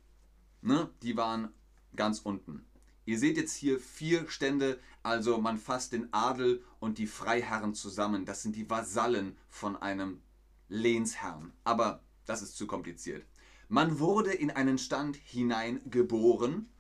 Ne? 0.63 0.89
Die 1.03 1.19
waren 1.19 1.53
ganz 1.97 2.21
unten. 2.21 2.65
Ihr 3.05 3.19
seht 3.19 3.37
jetzt 3.37 3.55
hier 3.55 3.79
vier 3.79 4.27
Stände, 4.31 4.81
also 5.03 5.37
man 5.37 5.59
fasst 5.59 5.93
den 5.93 6.11
Adel 6.15 6.65
und 6.81 6.97
die 6.97 7.07
Freiherren 7.07 7.75
zusammen. 7.75 8.25
Das 8.25 8.41
sind 8.41 8.57
die 8.57 8.71
Vasallen 8.71 9.37
von 9.51 9.77
einem 9.77 10.23
Lehnsherrn. 10.71 11.53
Aber 11.63 12.03
das 12.25 12.41
ist 12.41 12.57
zu 12.57 12.67
kompliziert. 12.67 13.27
Man 13.69 13.99
wurde 13.99 14.33
in 14.33 14.51
einen 14.51 14.79
Stand 14.79 15.17
hineingeboren 15.17 16.71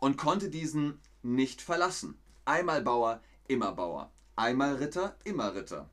und 0.00 0.16
konnte 0.16 0.50
diesen 0.50 1.00
nicht 1.22 1.62
verlassen. 1.62 2.18
Einmal 2.44 2.82
Bauer, 2.82 3.22
immer 3.46 3.72
Bauer. 3.72 4.12
Einmal 4.34 4.76
Ritter, 4.76 5.16
immer 5.24 5.54
Ritter. 5.54 5.88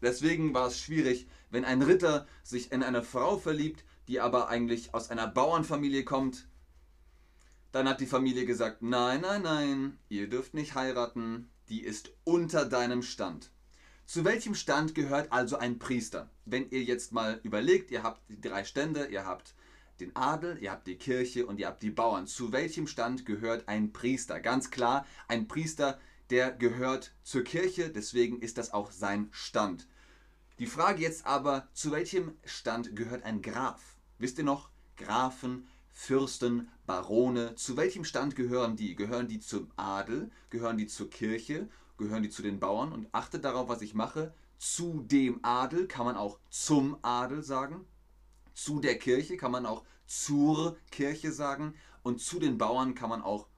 Deswegen 0.00 0.54
war 0.54 0.68
es 0.68 0.78
schwierig, 0.78 1.28
wenn 1.50 1.64
ein 1.64 1.82
Ritter 1.82 2.26
sich 2.42 2.72
in 2.72 2.82
eine 2.82 3.02
Frau 3.02 3.36
verliebt, 3.36 3.84
die 4.08 4.20
aber 4.20 4.48
eigentlich 4.48 4.94
aus 4.94 5.10
einer 5.10 5.26
Bauernfamilie 5.26 6.04
kommt, 6.04 6.48
dann 7.72 7.88
hat 7.88 8.00
die 8.00 8.06
Familie 8.06 8.46
gesagt, 8.46 8.82
nein, 8.82 9.20
nein, 9.20 9.42
nein, 9.42 9.98
ihr 10.08 10.28
dürft 10.28 10.54
nicht 10.54 10.74
heiraten, 10.74 11.50
die 11.68 11.82
ist 11.82 12.10
unter 12.24 12.64
deinem 12.64 13.02
Stand. 13.02 13.50
Zu 14.06 14.24
welchem 14.24 14.56
Stand 14.56 14.96
gehört 14.96 15.30
also 15.30 15.56
ein 15.56 15.78
Priester? 15.78 16.28
Wenn 16.44 16.68
ihr 16.70 16.82
jetzt 16.82 17.12
mal 17.12 17.38
überlegt, 17.44 17.92
ihr 17.92 18.02
habt 18.02 18.28
die 18.28 18.40
drei 18.40 18.64
Stände, 18.64 19.06
ihr 19.06 19.24
habt 19.24 19.54
den 20.00 20.16
Adel, 20.16 20.58
ihr 20.60 20.70
habt 20.70 20.86
die 20.86 20.96
Kirche 20.96 21.46
und 21.46 21.58
ihr 21.58 21.66
habt 21.66 21.82
die 21.82 21.90
Bauern. 21.90 22.26
Zu 22.26 22.52
welchem 22.52 22.86
Stand 22.86 23.26
gehört 23.26 23.68
ein 23.68 23.92
Priester? 23.92 24.40
Ganz 24.40 24.70
klar, 24.70 25.06
ein 25.28 25.46
Priester, 25.48 25.98
der 26.30 26.52
gehört 26.52 27.12
zur 27.22 27.44
Kirche, 27.44 27.90
deswegen 27.90 28.40
ist 28.40 28.58
das 28.58 28.72
auch 28.72 28.90
sein 28.90 29.28
Stand. 29.32 29.88
Die 30.58 30.66
Frage 30.66 31.02
jetzt 31.02 31.26
aber, 31.26 31.68
zu 31.72 31.90
welchem 31.90 32.36
Stand 32.44 32.94
gehört 32.94 33.24
ein 33.24 33.42
Graf? 33.42 33.96
Wisst 34.18 34.38
ihr 34.38 34.44
noch? 34.44 34.70
Grafen, 34.96 35.66
Fürsten, 35.90 36.68
Barone. 36.86 37.54
Zu 37.54 37.76
welchem 37.76 38.04
Stand 38.04 38.36
gehören 38.36 38.76
die? 38.76 38.94
Gehören 38.94 39.28
die 39.28 39.40
zum 39.40 39.70
Adel? 39.76 40.30
Gehören 40.50 40.76
die 40.76 40.86
zur 40.86 41.10
Kirche? 41.10 41.68
Gehören 41.98 42.22
die 42.22 42.30
zu 42.30 42.42
den 42.42 42.60
Bauern? 42.60 42.92
Und 42.92 43.08
achtet 43.12 43.44
darauf, 43.44 43.68
was 43.68 43.82
ich 43.82 43.94
mache. 43.94 44.34
Zu 44.58 45.02
dem 45.06 45.40
Adel 45.42 45.86
kann 45.86 46.04
man 46.04 46.16
auch 46.16 46.38
zum 46.50 46.98
Adel 47.02 47.42
sagen. 47.42 47.86
Zu 48.62 48.78
der 48.78 48.98
Kirche 48.98 49.38
kann 49.38 49.52
man 49.52 49.64
auch 49.64 49.86
zur 50.04 50.76
Kirche 50.90 51.32
sagen. 51.32 51.74
Und 52.02 52.20
zu 52.20 52.38
den 52.38 52.58
Bauern 52.58 52.94
kann 52.94 53.08
man 53.08 53.22
auch. 53.22 53.48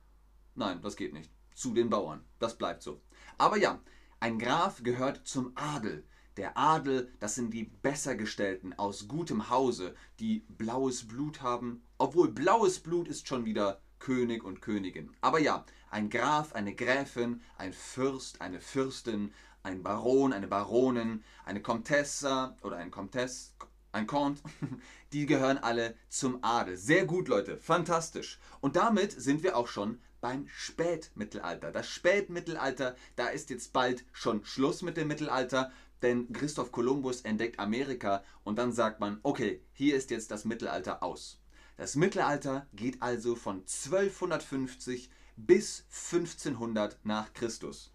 Nein, 0.55 0.81
das 0.81 0.95
geht 0.95 1.13
nicht. 1.13 1.33
Zu 1.57 1.75
den 1.75 1.91
Bauern. 1.91 2.25
Das 2.39 2.57
bleibt 2.57 2.85
so. 2.85 3.03
Aber 3.37 3.57
ja, 3.57 3.81
ein 4.21 4.39
Graf 4.39 4.85
gehört 4.85 5.27
zum 5.27 5.51
Adel. 5.57 6.07
Der 6.37 6.57
Adel, 6.57 7.13
das 7.19 7.35
sind 7.35 7.53
die 7.53 7.65
Bessergestellten 7.65 8.79
aus 8.79 9.09
gutem 9.09 9.51
Hause, 9.51 9.97
die 10.21 10.47
blaues 10.47 11.09
Blut 11.09 11.43
haben. 11.43 11.83
Obwohl 11.99 12.31
blaues 12.31 12.79
Blut 12.79 13.09
ist 13.09 13.27
schon 13.27 13.45
wieder 13.45 13.83
König 13.99 14.45
und 14.45 14.63
Königin. 14.63 15.11
Aber 15.21 15.41
ja, 15.41 15.67
ein 15.91 16.11
Graf, 16.11 16.53
eine 16.53 16.77
Gräfin, 16.77 17.43
ein 17.59 17.73
Fürst, 17.73 18.41
eine 18.41 18.61
Fürstin, 18.61 19.35
ein 19.65 19.83
Baron, 19.83 20.33
eine 20.33 20.47
Baronin, 20.47 21.25
eine 21.45 21.61
Comtesse 21.61 22.57
oder 22.63 22.77
ein 22.77 22.93
Comtesse, 22.93 23.51
ein 23.93 24.07
Comte, 24.07 24.43
die 25.13 25.27
gehören 25.27 25.59
alle 25.59 25.95
zum 26.09 26.43
Adel. 26.43 26.77
Sehr 26.77 27.05
gut, 27.05 27.29
Leute, 27.29 27.57
fantastisch. 27.59 28.39
Und 28.61 28.77
damit 28.77 29.13
sind 29.13 29.43
wir 29.43 29.57
auch 29.57 29.69
schon 29.69 30.01
beim 30.21 30.49
Spätmittelalter. 30.49 31.73
Das 31.73 31.89
Spätmittelalter, 31.89 32.97
da 33.17 33.29
ist 33.29 33.51
jetzt 33.51 33.73
bald 33.73 34.05
schon 34.13 34.45
Schluss 34.45 34.83
mit 34.83 34.97
dem 34.97 35.09
Mittelalter. 35.09 35.71
Denn 36.01 36.33
Christoph 36.33 36.73
Kolumbus 36.73 37.21
entdeckt 37.21 37.61
Amerika 37.61 38.25
und 38.43 38.57
dann 38.59 38.73
sagt 38.73 38.99
man, 38.99 39.21
okay, 39.23 39.63
hier 39.73 39.95
ist 39.95 40.11
jetzt 40.11 40.33
das 40.33 40.45
Mittelalter 40.45 41.03
aus. 41.03 41.39
Das 41.77 41.95
Mittelalter 41.95 42.67
geht 42.73 43.01
also 43.03 43.37
von 43.37 43.59
1250 43.59 45.11
bis 45.37 45.85
1500 45.91 46.99
nach 47.05 47.33
Christus. 47.35 47.92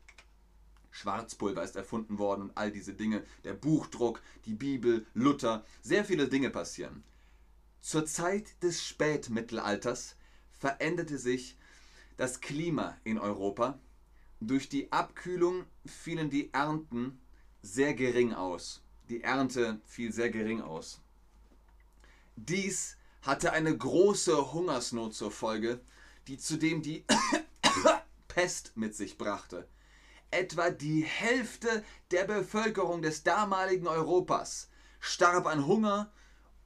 Schwarzpulver 0.97 1.63
ist 1.63 1.75
erfunden 1.75 2.17
worden 2.17 2.43
und 2.43 2.57
all 2.57 2.71
diese 2.71 2.93
Dinge, 2.93 3.23
der 3.43 3.53
Buchdruck, 3.53 4.21
die 4.45 4.55
Bibel, 4.55 5.05
Luther, 5.13 5.63
sehr 5.81 6.03
viele 6.03 6.27
Dinge 6.27 6.49
passieren. 6.49 7.03
Zur 7.81 8.05
Zeit 8.05 8.61
des 8.63 8.83
Spätmittelalters 8.83 10.15
veränderte 10.51 11.19
sich 11.19 11.55
das 12.17 12.41
Klima 12.41 12.97
in 13.03 13.19
Europa. 13.19 13.79
Durch 14.39 14.69
die 14.69 14.91
Abkühlung 14.91 15.65
fielen 15.85 16.29
die 16.29 16.51
Ernten 16.53 17.19
sehr 17.61 17.93
gering 17.93 18.33
aus. 18.33 18.81
Die 19.09 19.21
Ernte 19.21 19.79
fiel 19.85 20.11
sehr 20.11 20.31
gering 20.31 20.61
aus. 20.61 20.99
Dies 22.35 22.97
hatte 23.21 23.51
eine 23.51 23.75
große 23.75 24.53
Hungersnot 24.53 25.13
zur 25.13 25.31
Folge, 25.31 25.79
die 26.27 26.37
zudem 26.37 26.81
die 26.81 27.05
Pest 28.27 28.71
mit 28.75 28.95
sich 28.95 29.17
brachte. 29.17 29.67
Etwa 30.31 30.69
die 30.69 31.03
Hälfte 31.03 31.83
der 32.11 32.25
Bevölkerung 32.25 33.01
des 33.01 33.23
damaligen 33.23 33.87
Europas 33.87 34.69
starb 34.99 35.45
an 35.45 35.65
Hunger 35.65 36.11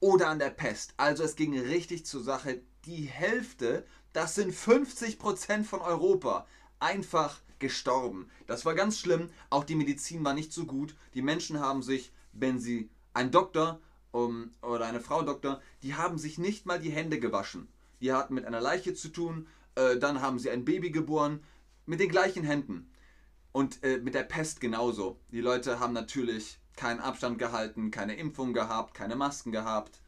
oder 0.00 0.28
an 0.28 0.38
der 0.38 0.50
Pest. 0.50 0.94
Also 0.96 1.22
es 1.22 1.36
ging 1.36 1.58
richtig 1.58 2.04
zur 2.04 2.22
Sache. 2.22 2.62
Die 2.84 3.04
Hälfte, 3.04 3.86
das 4.12 4.34
sind 4.34 4.52
50 4.52 5.18
Prozent 5.18 5.66
von 5.66 5.80
Europa, 5.80 6.46
einfach 6.80 7.40
gestorben. 7.60 8.28
Das 8.48 8.64
war 8.64 8.74
ganz 8.74 8.98
schlimm. 8.98 9.30
Auch 9.48 9.64
die 9.64 9.76
Medizin 9.76 10.24
war 10.24 10.34
nicht 10.34 10.52
so 10.52 10.64
gut. 10.66 10.94
Die 11.14 11.22
Menschen 11.22 11.60
haben 11.60 11.82
sich, 11.82 12.12
wenn 12.32 12.58
sie 12.58 12.90
ein 13.14 13.30
Doktor 13.30 13.80
um, 14.10 14.50
oder 14.60 14.86
eine 14.86 15.00
Frau 15.00 15.22
Doktor, 15.22 15.62
die 15.82 15.94
haben 15.94 16.18
sich 16.18 16.36
nicht 16.36 16.66
mal 16.66 16.80
die 16.80 16.90
Hände 16.90 17.18
gewaschen. 17.20 17.68
Die 18.00 18.12
hatten 18.12 18.34
mit 18.34 18.44
einer 18.44 18.60
Leiche 18.60 18.94
zu 18.94 19.08
tun. 19.08 19.46
Äh, 19.76 19.98
dann 19.98 20.20
haben 20.20 20.38
sie 20.38 20.50
ein 20.50 20.64
Baby 20.64 20.90
geboren 20.90 21.42
mit 21.86 22.00
den 22.00 22.10
gleichen 22.10 22.44
Händen. 22.44 22.90
Und 23.52 23.82
äh, 23.84 23.98
mit 23.98 24.14
der 24.14 24.22
Pest 24.24 24.60
genauso. 24.60 25.20
Die 25.30 25.40
Leute 25.40 25.78
haben 25.78 25.92
natürlich 25.92 26.58
keinen 26.76 27.00
Abstand 27.00 27.38
gehalten, 27.38 27.90
keine 27.90 28.16
Impfung 28.16 28.54
gehabt, 28.54 28.94
keine 28.94 29.14
Masken 29.16 29.52
gehabt. 29.52 30.00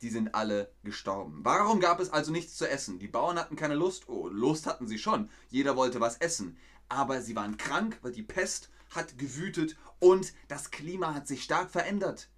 Die 0.00 0.10
sind 0.10 0.34
alle 0.34 0.72
gestorben. 0.84 1.40
Warum 1.42 1.80
gab 1.80 2.00
es 2.00 2.10
also 2.10 2.32
nichts 2.32 2.56
zu 2.56 2.68
essen? 2.68 2.98
Die 2.98 3.08
Bauern 3.08 3.38
hatten 3.38 3.56
keine 3.56 3.74
Lust. 3.74 4.08
Oh, 4.08 4.28
Lust 4.28 4.66
hatten 4.66 4.86
sie 4.86 4.98
schon. 4.98 5.28
Jeder 5.50 5.76
wollte 5.76 6.00
was 6.00 6.18
essen 6.18 6.56
aber 6.88 7.20
sie 7.22 7.36
waren 7.36 7.56
krank, 7.56 7.98
weil 8.02 8.12
die 8.12 8.22
Pest 8.22 8.70
hat 8.90 9.18
gewütet 9.18 9.76
und 9.98 10.32
das 10.48 10.70
Klima 10.70 11.14
hat 11.14 11.26
sich 11.26 11.44
stark 11.44 11.70
verändert. 11.70 12.30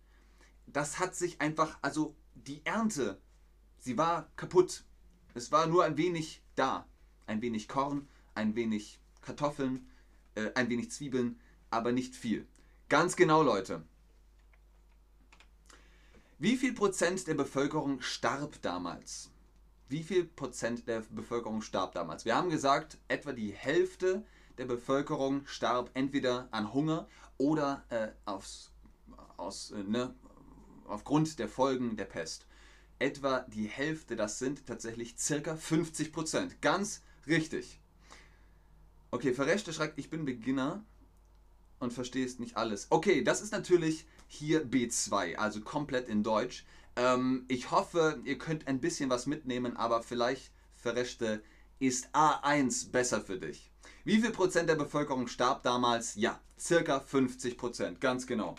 Das 0.67 0.99
hat 0.99 1.15
sich 1.15 1.41
einfach, 1.41 1.79
also 1.83 2.17
die 2.35 2.65
Ernte, 2.65 3.21
sie 3.79 3.97
war 3.97 4.29
kaputt. 4.37 4.85
Es 5.35 5.53
war 5.53 5.67
nur 5.67 5.85
ein 5.85 5.97
wenig 5.97 6.43
da. 6.57 6.87
Ein 7.27 7.43
wenig 7.43 7.69
Korn, 7.69 8.09
ein 8.35 8.57
wenig 8.57 9.01
Kartoffeln, 9.21 9.89
äh, 10.35 10.51
ein 10.55 10.69
wenig 10.69 10.91
Zwiebeln, 10.91 11.39
aber 11.71 11.93
nicht 11.93 12.15
viel. 12.15 12.47
Ganz 12.89 13.17
genau, 13.17 13.43
Leute. 13.43 13.83
Wie 16.39 16.57
viel 16.57 16.73
Prozent 16.73 17.27
der 17.27 17.35
Bevölkerung 17.35 18.01
starb 18.01 18.63
damals? 18.63 19.31
Wie 19.89 20.03
viel 20.03 20.25
Prozent 20.25 20.89
der 20.89 21.03
Bevölkerung 21.11 21.63
starb 21.63 21.93
damals? 21.93 22.25
Wir 22.25 22.37
haben 22.37 22.49
gesagt, 22.49 22.97
etwa 23.09 23.33
die 23.33 23.53
Hälfte 23.53 24.25
der 24.57 24.65
Bevölkerung 24.65 25.47
starb 25.47 25.91
entweder 25.95 26.49
an 26.51 26.73
Hunger 26.73 27.09
oder 27.39 27.85
äh, 27.89 28.09
aufs, 28.25 28.71
aus, 29.37 29.73
äh, 29.73 29.83
ne, 29.83 30.15
aufgrund 30.87 31.39
der 31.39 31.49
Folgen 31.49 31.97
der 31.97 32.05
Pest. 32.05 32.47
Etwa 32.99 33.41
die 33.49 33.67
Hälfte, 33.67 34.17
das 34.17 34.39
sind 34.39 34.67
tatsächlich 34.67 35.19
circa 35.19 35.57
50 35.57 36.13
Prozent. 36.13 36.63
Ganz 36.63 37.03
richtig. 37.27 37.80
Okay, 39.13 39.35
Verrechte 39.35 39.73
schreibt, 39.73 39.99
ich 39.99 40.09
bin 40.09 40.25
Beginner 40.25 40.85
und 41.81 41.93
verstehst 41.93 42.39
nicht 42.39 42.57
alles. 42.57 42.87
Okay, 42.91 43.25
das 43.25 43.41
ist 43.41 43.53
natürlich 43.53 44.07
hier 44.29 44.65
B2, 44.65 45.37
also 45.37 45.61
komplett 45.63 46.09
in 46.09 46.23
Deutsch. 46.23 46.65
Ähm, 46.95 47.45
ich 47.49 47.73
hoffe, 47.73 48.21
ihr 48.25 48.39
könnt 48.39 48.69
ein 48.69 48.81
bisschen 48.81 49.11
was 49.11 49.27
mitnehmen, 49.27 49.77
aber 49.77 50.03
vielleicht, 50.03 50.53
Verrechte, 50.77 51.43
ist 51.81 52.15
A1 52.15 52.91
besser 52.93 53.21
für 53.21 53.39
dich. 53.39 53.73
Wie 54.05 54.21
viel 54.21 54.31
Prozent 54.31 54.69
der 54.69 54.77
Bevölkerung 54.77 55.27
starb 55.27 55.63
damals? 55.63 56.15
Ja, 56.15 56.41
circa 56.59 57.01
50 57.01 57.59
Prozent, 57.59 58.01
ganz 58.01 58.27
genau. 58.27 58.55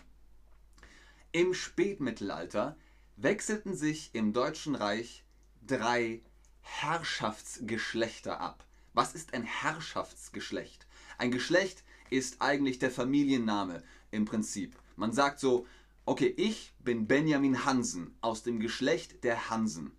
Im 1.31 1.53
Spätmittelalter 1.53 2.75
wechselten 3.15 3.75
sich 3.75 4.10
im 4.13 4.34
Deutschen 4.34 4.75
Reich 4.75 5.24
drei 5.65 6.22
Herrschaftsgeschlechter 6.62 8.41
ab. 8.41 8.65
Was 8.93 9.15
ist 9.15 9.33
ein 9.33 9.43
Herrschaftsgeschlecht? 9.43 10.86
Ein 11.17 11.31
Geschlecht 11.31 11.83
ist 12.10 12.41
eigentlich 12.41 12.77
der 12.77 12.91
Familienname 12.91 13.83
im 14.12 14.25
Prinzip. 14.25 14.75
Man 14.98 15.13
sagt 15.13 15.39
so, 15.39 15.65
okay, 16.05 16.33
ich 16.36 16.74
bin 16.79 17.07
Benjamin 17.07 17.63
Hansen 17.63 18.15
aus 18.19 18.43
dem 18.43 18.60
Geschlecht 18.60 19.24
der 19.24 19.50
Hansen. 19.50 19.91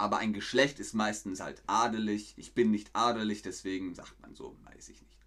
aber 0.00 0.16
ein 0.16 0.32
Geschlecht 0.32 0.80
ist 0.80 0.94
meistens 0.94 1.40
halt 1.40 1.62
adelig. 1.66 2.32
Ich 2.36 2.54
bin 2.54 2.70
nicht 2.70 2.90
adelig, 2.94 3.42
deswegen 3.42 3.94
sagt 3.94 4.18
man 4.20 4.34
so, 4.34 4.56
weiß 4.64 4.88
ich 4.88 5.02
nicht. 5.02 5.19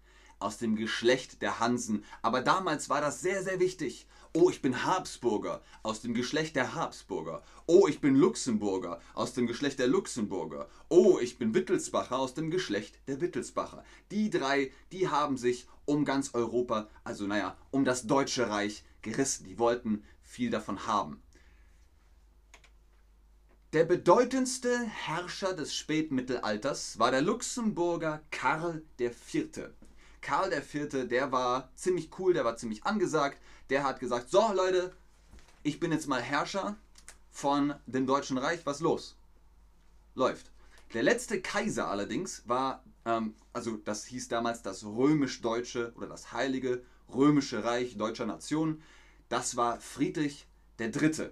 Aus 0.44 0.58
dem 0.58 0.76
Geschlecht 0.76 1.40
der 1.40 1.58
Hansen. 1.58 2.04
Aber 2.20 2.42
damals 2.42 2.90
war 2.90 3.00
das 3.00 3.22
sehr, 3.22 3.42
sehr 3.42 3.60
wichtig. 3.60 4.06
Oh, 4.34 4.50
ich 4.50 4.60
bin 4.60 4.84
Habsburger, 4.84 5.62
aus 5.82 6.02
dem 6.02 6.12
Geschlecht 6.12 6.54
der 6.54 6.74
Habsburger. 6.74 7.42
Oh, 7.64 7.88
ich 7.88 8.02
bin 8.02 8.14
Luxemburger, 8.14 9.00
aus 9.14 9.32
dem 9.32 9.46
Geschlecht 9.46 9.78
der 9.78 9.86
Luxemburger. 9.86 10.68
Oh, 10.90 11.18
ich 11.18 11.38
bin 11.38 11.54
Wittelsbacher, 11.54 12.18
aus 12.18 12.34
dem 12.34 12.50
Geschlecht 12.50 12.98
der 13.06 13.22
Wittelsbacher. 13.22 13.84
Die 14.10 14.28
drei, 14.28 14.70
die 14.92 15.08
haben 15.08 15.38
sich 15.38 15.66
um 15.86 16.04
ganz 16.04 16.34
Europa, 16.34 16.90
also 17.04 17.26
naja, 17.26 17.56
um 17.70 17.86
das 17.86 18.06
Deutsche 18.06 18.50
Reich 18.50 18.84
gerissen. 19.00 19.46
Die 19.46 19.58
wollten 19.58 20.04
viel 20.20 20.50
davon 20.50 20.86
haben. 20.86 21.22
Der 23.72 23.84
bedeutendste 23.84 24.78
Herrscher 24.78 25.54
des 25.54 25.74
Spätmittelalters 25.74 26.98
war 26.98 27.10
der 27.10 27.22
Luxemburger 27.22 28.22
Karl 28.30 28.82
IV. 29.00 29.70
Karl 30.24 30.52
IV., 30.52 31.06
der 31.08 31.30
war 31.32 31.68
ziemlich 31.76 32.08
cool, 32.18 32.32
der 32.32 32.46
war 32.46 32.56
ziemlich 32.56 32.84
angesagt. 32.84 33.38
Der 33.68 33.84
hat 33.84 34.00
gesagt, 34.00 34.30
so 34.30 34.52
Leute, 34.52 34.92
ich 35.62 35.78
bin 35.78 35.92
jetzt 35.92 36.08
mal 36.08 36.20
Herrscher 36.20 36.76
von 37.30 37.74
dem 37.86 38.06
Deutschen 38.06 38.38
Reich, 38.38 38.64
was 38.64 38.80
los? 38.80 39.16
Läuft. 40.14 40.50
Der 40.94 41.02
letzte 41.02 41.42
Kaiser 41.42 41.88
allerdings 41.88 42.42
war, 42.46 42.82
ähm, 43.04 43.34
also 43.52 43.76
das 43.76 44.06
hieß 44.06 44.28
damals 44.28 44.62
das 44.62 44.84
römisch-deutsche 44.84 45.92
oder 45.94 46.06
das 46.06 46.32
heilige 46.32 46.82
römische 47.12 47.62
Reich 47.62 47.98
deutscher 47.98 48.26
Nation. 48.26 48.82
Das 49.28 49.56
war 49.56 49.78
Friedrich 49.78 50.46
III. 50.80 51.30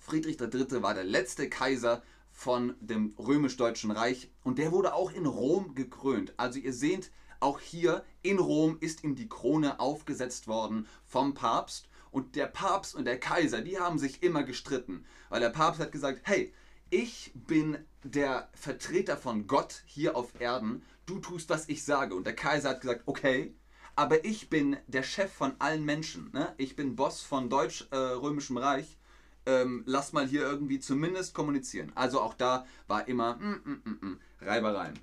Friedrich 0.00 0.40
III. 0.40 0.82
war 0.82 0.94
der 0.94 1.04
letzte 1.04 1.50
Kaiser 1.50 2.02
von 2.32 2.76
dem 2.80 3.14
römisch-deutschen 3.18 3.90
Reich 3.90 4.30
und 4.42 4.58
der 4.58 4.72
wurde 4.72 4.94
auch 4.94 5.12
in 5.12 5.26
Rom 5.26 5.74
gekrönt. 5.74 6.32
Also 6.38 6.58
ihr 6.58 6.72
seht, 6.72 7.10
auch 7.40 7.60
hier 7.60 8.04
in 8.22 8.38
Rom 8.38 8.78
ist 8.80 9.04
ihm 9.04 9.14
die 9.14 9.28
Krone 9.28 9.80
aufgesetzt 9.80 10.48
worden 10.48 10.86
vom 11.04 11.34
Papst 11.34 11.88
und 12.10 12.34
der 12.34 12.46
Papst 12.46 12.94
und 12.94 13.04
der 13.04 13.20
Kaiser, 13.20 13.60
die 13.60 13.78
haben 13.78 13.98
sich 13.98 14.22
immer 14.22 14.42
gestritten, 14.42 15.04
weil 15.28 15.40
der 15.40 15.50
Papst 15.50 15.80
hat 15.80 15.92
gesagt, 15.92 16.20
hey, 16.24 16.52
ich 16.90 17.32
bin 17.34 17.78
der 18.04 18.48
Vertreter 18.54 19.16
von 19.16 19.46
Gott 19.46 19.82
hier 19.86 20.16
auf 20.16 20.40
Erden, 20.40 20.82
du 21.04 21.18
tust, 21.18 21.50
was 21.50 21.68
ich 21.68 21.84
sage. 21.84 22.14
Und 22.14 22.24
der 22.24 22.36
Kaiser 22.36 22.70
hat 22.70 22.80
gesagt, 22.80 23.02
okay, 23.06 23.54
aber 23.96 24.24
ich 24.24 24.50
bin 24.50 24.76
der 24.86 25.02
Chef 25.02 25.32
von 25.32 25.54
allen 25.58 25.84
Menschen. 25.84 26.30
Ne? 26.32 26.54
Ich 26.58 26.76
bin 26.76 26.96
Boss 26.96 27.22
von 27.22 27.48
Deutsch-Römischem 27.48 28.58
äh, 28.58 28.60
Reich. 28.60 28.98
Ähm, 29.46 29.82
lass 29.86 30.12
mal 30.12 30.26
hier 30.26 30.42
irgendwie 30.42 30.80
zumindest 30.80 31.34
kommunizieren. 31.34 31.92
Also 31.94 32.20
auch 32.20 32.34
da 32.34 32.66
war 32.88 33.08
immer 33.08 33.36
mm, 33.36 33.60
mm, 33.64 33.82
mm, 33.84 34.06
mm 34.06 34.20
Reibereien. 34.40 34.98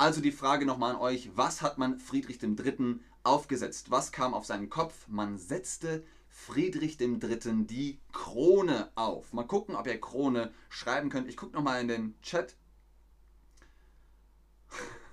Also 0.00 0.22
die 0.22 0.32
Frage 0.32 0.64
nochmal 0.64 0.94
an 0.94 1.00
euch, 1.02 1.28
was 1.36 1.60
hat 1.60 1.76
man 1.76 1.98
Friedrich 1.98 2.42
III. 2.42 3.00
aufgesetzt? 3.22 3.90
Was 3.90 4.12
kam 4.12 4.32
auf 4.32 4.46
seinen 4.46 4.70
Kopf? 4.70 5.06
Man 5.08 5.36
setzte 5.36 6.02
Friedrich 6.30 6.98
III. 6.98 7.66
die 7.66 8.00
Krone 8.10 8.90
auf. 8.94 9.34
Mal 9.34 9.44
gucken, 9.44 9.76
ob 9.76 9.86
ihr 9.86 10.00
Krone 10.00 10.54
schreiben 10.70 11.10
könnt. 11.10 11.28
Ich 11.28 11.36
gucke 11.36 11.54
nochmal 11.54 11.82
in 11.82 11.88
den 11.88 12.14
Chat. 12.22 12.56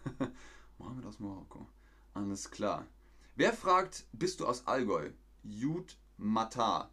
Wir 0.77 1.01
das 1.01 1.19
Marokko. 1.19 1.67
Alles 2.13 2.49
klar. 2.49 2.87
Wer 3.35 3.51
fragt, 3.51 4.05
bist 4.13 4.39
du 4.39 4.45
aus 4.45 4.67
Allgäu? 4.67 5.09
Jud 5.43 5.97
Matar. 6.15 6.91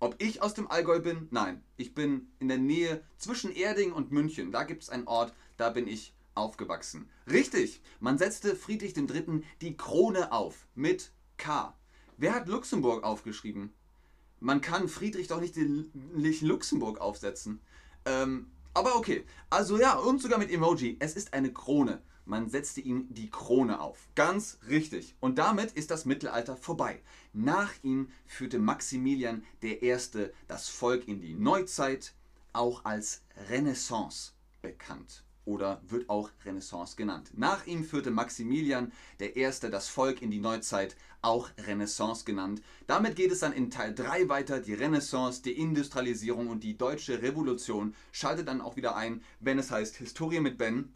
Ob 0.00 0.20
ich 0.20 0.42
aus 0.42 0.54
dem 0.54 0.68
Allgäu 0.68 0.98
bin? 0.98 1.28
Nein. 1.30 1.62
Ich 1.76 1.94
bin 1.94 2.32
in 2.40 2.48
der 2.48 2.58
Nähe 2.58 3.04
zwischen 3.18 3.52
Erding 3.52 3.92
und 3.92 4.10
München. 4.10 4.50
Da 4.50 4.64
gibt 4.64 4.82
es 4.82 4.90
einen 4.90 5.06
Ort, 5.06 5.32
da 5.56 5.70
bin 5.70 5.86
ich 5.86 6.12
aufgewachsen. 6.34 7.08
Richtig, 7.30 7.82
man 8.00 8.18
setzte 8.18 8.56
Friedrich 8.56 8.96
III. 8.96 9.42
die 9.60 9.76
Krone 9.76 10.32
auf 10.32 10.66
mit 10.74 11.12
K. 11.36 11.76
Wer 12.16 12.34
hat 12.34 12.48
Luxemburg 12.48 13.02
aufgeschrieben? 13.02 13.72
Man 14.40 14.60
kann 14.60 14.88
Friedrich 14.88 15.28
doch 15.28 15.40
nicht 15.40 16.42
Luxemburg 16.42 17.00
aufsetzen. 17.00 17.60
Ähm, 18.04 18.50
aber 18.74 18.96
okay. 18.96 19.24
Also 19.50 19.78
ja, 19.78 19.96
und 19.98 20.20
sogar 20.20 20.38
mit 20.38 20.50
Emoji. 20.50 20.96
Es 21.00 21.14
ist 21.14 21.34
eine 21.34 21.52
Krone. 21.52 22.02
Man 22.24 22.48
setzte 22.48 22.80
ihm 22.80 23.06
die 23.12 23.30
Krone 23.30 23.80
auf. 23.80 24.08
Ganz 24.14 24.58
richtig. 24.68 25.16
Und 25.20 25.38
damit 25.38 25.72
ist 25.72 25.90
das 25.90 26.04
Mittelalter 26.04 26.56
vorbei. 26.56 27.02
Nach 27.32 27.72
ihm 27.82 28.10
führte 28.26 28.58
Maximilian 28.58 29.44
I. 29.62 29.96
das 30.46 30.68
Volk 30.68 31.08
in 31.08 31.20
die 31.20 31.34
Neuzeit, 31.34 32.14
auch 32.52 32.84
als 32.84 33.22
Renaissance 33.48 34.32
bekannt 34.62 35.24
oder 35.50 35.80
wird 35.88 36.08
auch 36.08 36.30
Renaissance 36.44 36.94
genannt. 36.96 37.32
Nach 37.34 37.66
ihm 37.66 37.84
führte 37.84 38.12
Maximilian 38.12 38.92
I. 39.20 39.52
das 39.70 39.88
Volk 39.88 40.22
in 40.22 40.30
die 40.30 40.38
Neuzeit, 40.38 40.96
auch 41.22 41.50
Renaissance 41.66 42.24
genannt. 42.24 42.62
Damit 42.86 43.16
geht 43.16 43.32
es 43.32 43.40
dann 43.40 43.52
in 43.52 43.70
Teil 43.70 43.94
3 43.94 44.28
weiter. 44.28 44.60
Die 44.60 44.74
Renaissance, 44.74 45.42
die 45.42 45.58
Industrialisierung 45.58 46.46
und 46.48 46.62
die 46.62 46.78
deutsche 46.78 47.20
Revolution 47.20 47.94
schaltet 48.12 48.48
dann 48.48 48.60
auch 48.60 48.76
wieder 48.76 48.94
ein, 48.96 49.22
wenn 49.40 49.58
es 49.58 49.70
heißt 49.70 49.96
Historie 49.96 50.40
mit 50.40 50.56
Ben. 50.56 50.92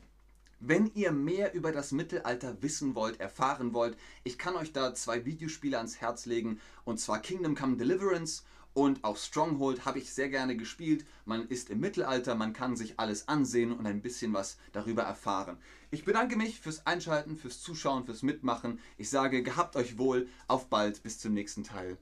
Wenn 0.60 0.90
ihr 0.94 1.10
mehr 1.10 1.52
über 1.52 1.72
das 1.72 1.92
Mittelalter 1.92 2.62
wissen 2.62 2.94
wollt, 2.94 3.20
erfahren 3.20 3.74
wollt, 3.74 3.98
ich 4.22 4.38
kann 4.38 4.54
euch 4.54 4.72
da 4.72 4.94
zwei 4.94 5.26
Videospiele 5.26 5.76
ans 5.76 6.00
Herz 6.00 6.24
legen, 6.26 6.60
und 6.84 7.00
zwar 7.00 7.20
Kingdom 7.20 7.54
Come 7.54 7.76
Deliverance 7.76 8.44
und 8.74 9.04
auch 9.04 9.16
Stronghold 9.16 9.84
habe 9.84 9.98
ich 9.98 10.12
sehr 10.12 10.28
gerne 10.28 10.56
gespielt. 10.56 11.06
Man 11.24 11.48
ist 11.48 11.70
im 11.70 11.80
Mittelalter, 11.80 12.34
man 12.34 12.52
kann 12.52 12.76
sich 12.76 12.98
alles 12.98 13.28
ansehen 13.28 13.72
und 13.72 13.86
ein 13.86 14.02
bisschen 14.02 14.32
was 14.34 14.58
darüber 14.72 15.04
erfahren. 15.04 15.58
Ich 15.90 16.04
bedanke 16.04 16.36
mich 16.36 16.60
fürs 16.60 16.84
Einschalten, 16.84 17.36
fürs 17.36 17.62
Zuschauen, 17.62 18.04
fürs 18.04 18.22
Mitmachen. 18.22 18.80
Ich 18.98 19.08
sage, 19.08 19.42
gehabt 19.44 19.76
euch 19.76 19.96
wohl, 19.96 20.28
auf 20.48 20.68
bald, 20.68 21.02
bis 21.04 21.20
zum 21.20 21.34
nächsten 21.34 21.62
Teil. 21.62 21.96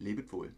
Lebet 0.00 0.32
wohl. 0.32 0.52